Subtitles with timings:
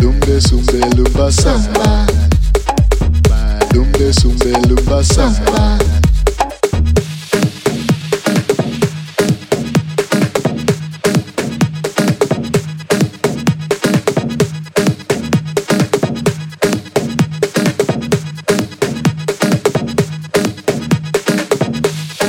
[0.00, 2.06] Dumbe sumbe lumba samba
[3.72, 5.78] Dumbe sumbe lumba samba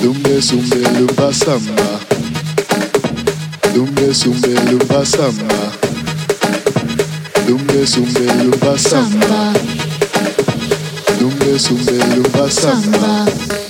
[0.02, 1.93] Dumbe sumbe lumba samba
[4.04, 5.72] Dumbe sumbe lumba samba
[7.48, 9.54] Dumbe sumbe lumba samba
[11.20, 13.63] Dumbe sumbe sumbe lumba samba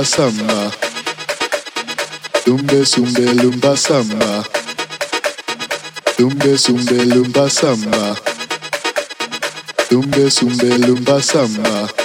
[0.00, 0.72] lumba samba
[2.46, 4.44] Dumbe sumbe lumba samba
[6.18, 8.16] Dumbe sumbe lumba samba
[9.90, 11.99] Dumbe sumbe lumba samba